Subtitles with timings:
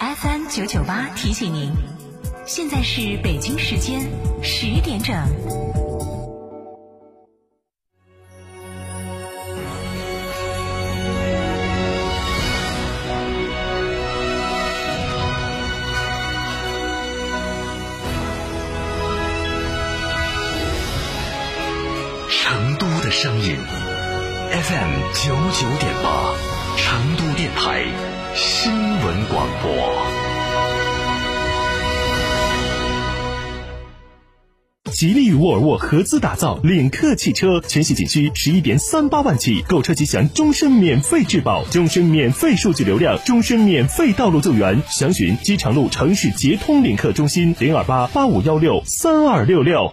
[0.00, 1.72] FM 九九八提醒您，
[2.46, 4.10] 现在是北京时间
[4.42, 5.14] 十点整。
[23.10, 23.56] 声音
[24.50, 26.34] FM 九九点八，
[26.78, 27.84] 成都电台
[28.34, 29.68] 新闻广播。
[34.90, 44.82] 吉利与沃尔沃合资打造领克汽车，全系仅需十一点三八万起，购车即享终身免费质保、终身免费数据流量、终身免费道路救援。
[44.88, 49.92] 详询机场路城市捷通领克中心零二八八五幺六三二六六。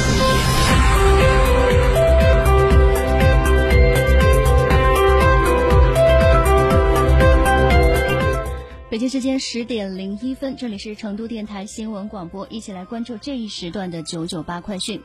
[8.91, 15.01] 北京时间十点零一分，这里是成都电台新闻广播，一起来关注这一时段的九九八快讯。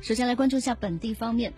[0.00, 1.52] 首先来关注一下本地方面。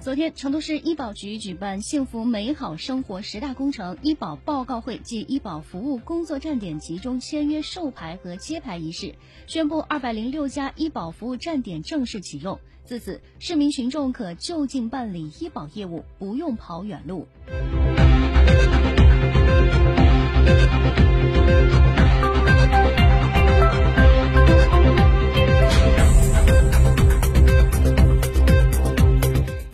[0.00, 9.14] 昨天，成都市医保局举办“幸福美好生活十大工程”医保报告会暨医保服务工作站点集中签约授牌和揭牌仪式，
[9.46, 12.58] 宣布二百零六家医保服务站点正式启用。
[12.86, 17.28] 自此，市民群众可就近办理医保业务，不用跑远路。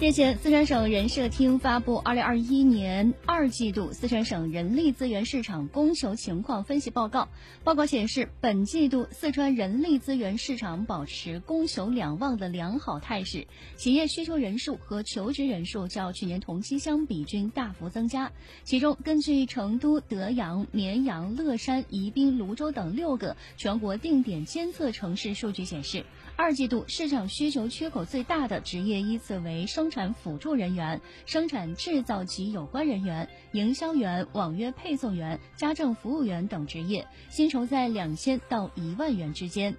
[0.07, 7.23] 日前，四川省人社厅发布《二零二一年二季度四川省人力资源市场供求情况分析报告》。
[7.65, 18.31] 报告显示，本季度四川人力资源市场保持供求两旺的良好态势，企业需求人数和求职人数较去年同期相比均大幅增加。
[18.63, 26.05] 其中，根据成都、德阳、绵阳、乐山、宜宾、泸州等六个全国定点监测城市数据显示。
[26.39, 39.75] 二季度市场需求缺口最大的职业依次为生产产辅助人员、生产制造及有关人员、营销员、网约配送员、家政服务员等职业，薪酬在两千到一万元之间。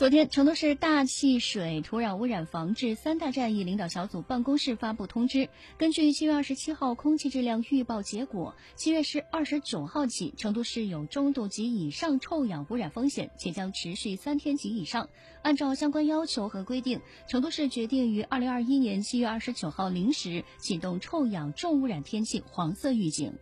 [0.00, 15.10] 昨天，成都市大气水土壤污染防治三大战役领导小组办公室发布通知，根据七月二十七号空气质量预报结果，七月十二十九号起，成都市有中度及以上臭氧污染风险，且将持续三天及以上。
[15.42, 23.34] 按照相关要求和规定，成都市决定于二零二一年七月二十九号零时启动臭氧重污染天气黄色预警。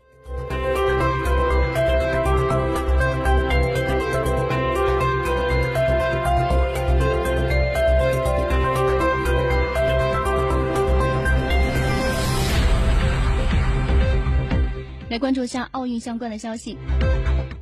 [15.11, 16.77] 来关注一下奥运相关的消息，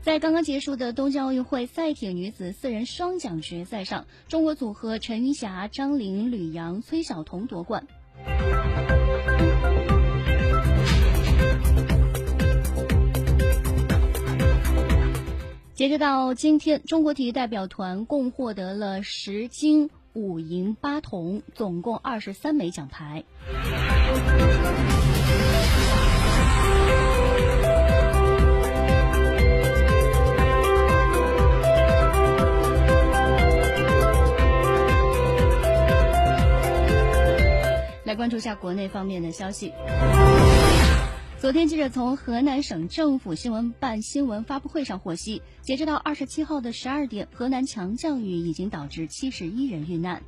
[0.02, 7.86] 在刚刚结束的东京奥运会赛艇女子四人双桨决赛上，中国组合陈云霞、张琳、吕阳、崔晓彤夺冠。
[15.74, 23.22] 截止到今天，中国体育代表团共获得了十金五银八铜，总共二十三枚奖牌。
[38.26, 39.72] 关注一下国内方面的消息。
[41.38, 50.20] 昨天，记者从河南省政府新闻办新闻发布会上获悉，截止到二十七号的十二点，河南强降雨已经导致七十一人遇难。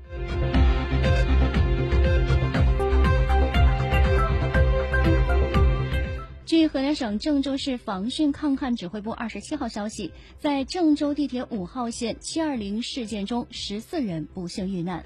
[6.47, 15.03] 据河南省郑州市防汛抗旱指挥部二十七号消息，在郑州地铁五号线七二零事件中，十四人不幸遇难。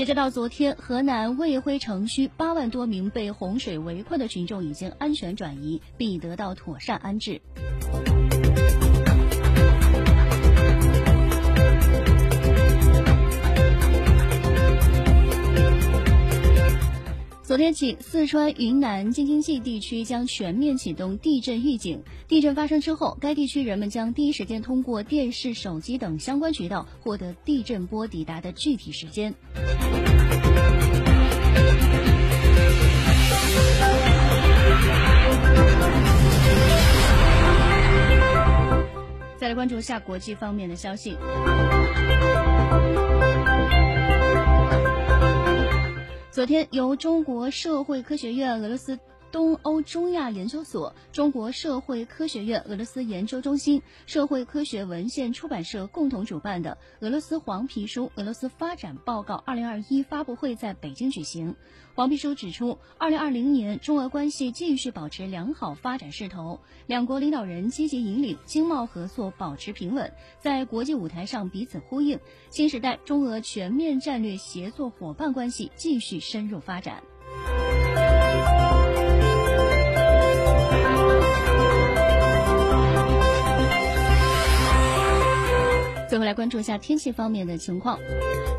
[0.00, 7.38] 截止到昨天，河南卫辉城区八万多名被洪水围困的群众已经安全转移，并已得到妥善安置。
[17.72, 22.02] 起，四川、云南、京津冀地区将全面启动地震预警。
[22.26, 29.34] 地震发生之后，该地区人们将第一时间通过电视、手机等相关渠道获得地震波抵达的具体时间。
[39.38, 41.16] 再来关注一下国际方面的消息。
[46.32, 48.96] 昨天，由中国社会科学院、俄罗斯。
[49.32, 61.54] 东欧中亚研究所、中国社会科学院俄罗斯研究中心、社会科学文献出版社共同主办的俄罗斯黄皮书俄罗斯发展报告二零二一发布会在北京举行。
[61.94, 72.18] 黄皮书指出，二零二零年中俄关系继续保持良好发展势头，两国领导人积极引领经贸合作保持平稳，在国际舞台上彼此呼应，
[72.48, 77.02] 新时代中俄全面战略协作伙伴关系继续深入发展。
[86.50, 87.98] 注下天气方面的情况。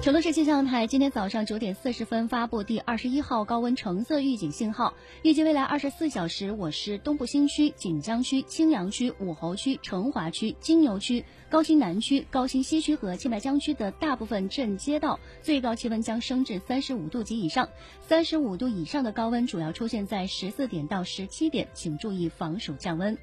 [0.01, 17.69] 成都市气象台今天早上九点四十分发布第二十一号高温橙色预警信号，预计未来二十四小时，我市东部新区、锦江区、青羊区、武侯区、成华区、金牛区、高新南区、高新西区和青白江区的大部分镇街道最高气温将升至三十五度及以上。
[18.07, 23.15] 三十五度以上的高温主要出现在十四点到十七点，请注意防暑降温。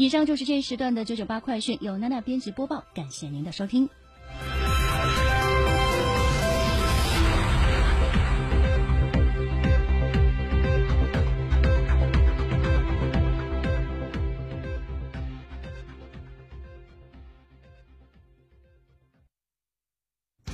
[0.00, 3.86] 以上就是这一时段的九九八快讯，由娜娜编辑播报，感谢您的收听。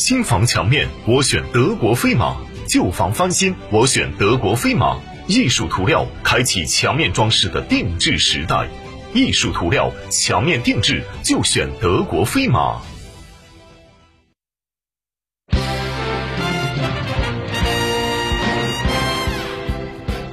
[0.00, 2.34] 新房墙面，我选德国飞马；
[2.66, 4.98] 旧房翻新，我选德国飞马。
[5.26, 8.66] 艺术涂料，开启墙面装饰的定制时代。
[9.12, 12.80] 艺术涂料，墙面定制就选德国飞马。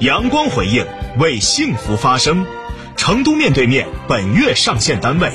[0.00, 0.86] 阳光回应，
[1.18, 2.46] 为幸福发声。
[2.96, 5.30] 成都面对面本月上线单位：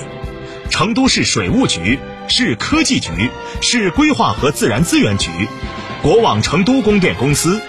[0.71, 1.99] 成都市水务局、
[2.35, 3.29] 市科技局、
[3.61, 5.29] 市规划和自然资源局、
[6.01, 7.61] 国网成都供电公司。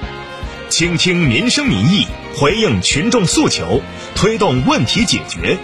[0.70, 3.82] 倾听民生民意，回应群众诉求。
[4.14, 5.58] 推动问题解决，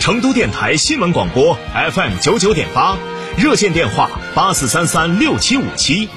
[0.00, 1.56] 成都电台新闻广播
[1.92, 2.98] FM 九九点八，
[3.36, 6.08] 热线电话八四三三六七五七，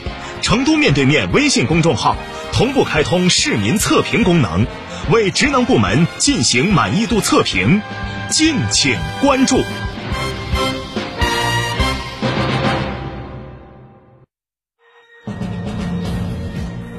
[0.42, 2.18] 成都面对面微信公众号
[2.52, 4.66] 同步开通市民测评功能，
[5.12, 7.84] 为职能部门进行满意度测评，
[8.32, 9.62] 敬请关注。